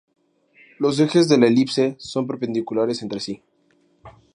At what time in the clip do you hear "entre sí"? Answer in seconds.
3.03-3.43